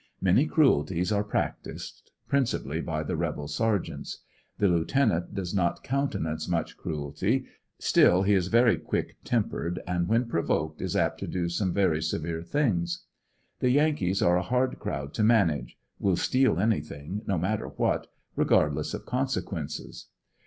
Many 0.19 0.47
cruelties 0.47 1.11
are 1.11 1.23
practiced, 1.23 2.09
principally 2.27 2.81
by 2.81 3.03
the 3.03 3.15
rebel 3.15 3.47
sergeants. 3.47 4.23
The 4.57 4.67
lieutenant 4.67 5.35
does 5.35 5.53
not 5.53 5.83
countenance 5.83 6.47
much 6.49 6.75
cruelty, 6.75 7.45
still 7.77 8.23
he 8.23 8.33
is 8.33 8.47
very 8.47 8.77
quick 8.79 9.17
tempered, 9.23 9.79
and 9.85 10.07
w^heaa 10.07 10.27
provoked 10.27 10.81
is 10.81 10.95
apt 10.95 11.19
to 11.19 11.27
do 11.27 11.49
some 11.49 11.71
very 11.71 12.01
severe 12.01 12.41
things. 12.41 13.03
The 13.59 13.69
Yankees 13.69 14.23
are 14.23 14.37
a 14.37 14.41
hard 14.41 14.79
crowd 14.79 15.13
to 15.13 15.23
manage; 15.23 15.77
will 15.99 16.15
steal 16.15 16.57
anything, 16.59 17.21
no 17.27 17.37
matter 17.37 17.67
what, 17.67 18.07
regardless 18.35 18.95
of 18.95 19.05
conse 19.05 19.39
quences. 19.43 20.05